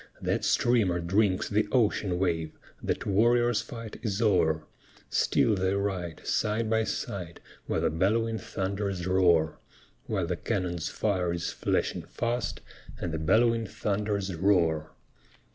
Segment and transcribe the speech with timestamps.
[0.19, 4.63] That streamer drinks the ocean wave, That warrior's fight is o'er!
[5.11, 9.59] Still they ride, side by side, While the bell'wing thunders roar,
[10.07, 12.61] While the cannon's fire is flashing fast,
[12.99, 14.89] And the bell'wing thunders roar.